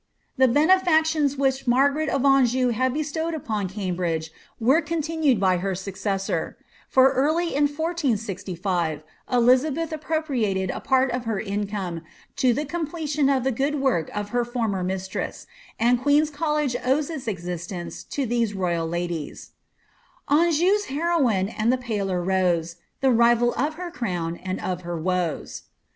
*he 0.35 0.47
benedictions 0.47 1.37
which 1.37 1.67
Margaret 1.67 2.09
of 2.09 2.25
Anjou 2.25 2.69
had 2.69 2.91
bestowed 2.91 3.35
upon 3.35 3.69
Ca|n 3.69 3.95
Ige 3.95 4.31
were 4.59 4.81
continued 4.81 5.39
by 5.39 5.57
her 5.57 5.75
successor; 5.75 6.57
for 6.89 7.11
early 7.11 7.49
in 7.53 7.65
1465 7.65 9.03
Elizabeth 9.31 9.91
ropriated 9.93 10.71
a 10.73 10.79
part 10.79 11.11
of 11.11 11.25
her 11.25 11.39
income 11.39 12.01
to 12.37 12.51
the 12.51 12.65
completion 12.65 13.29
of 13.29 13.43
the 13.43 13.51
good 13.51 13.75
work 13.75 14.09
ler 14.15 14.43
former 14.43 14.83
mistress, 14.83 15.45
and 15.79 16.01
Queen's 16.01 16.31
College 16.31 16.75
owes 16.83 17.11
its 17.11 17.27
existence 17.27 18.03
to 18.03 18.25
these 18.25 18.55
il 18.55 18.87
ladies— 18.87 19.51
Anjou*8 20.31 20.85
heroine 20.85 21.47
and 21.47 21.71
the 21.71 21.77
paler 21.77 22.23
Rose, 22.23 22.77
The 23.01 23.11
rival 23.11 23.53
of 23.53 23.75
her 23.75 23.91
crown 23.91 24.37
and 24.37 24.59
of 24.61 24.81
her 24.81 24.97
woes. 24.99 25.65